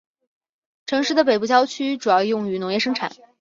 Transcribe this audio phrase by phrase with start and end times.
[0.87, 3.11] 城市的北部郊区主要用于农业生产。